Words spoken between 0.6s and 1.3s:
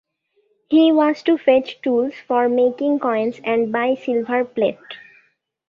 He was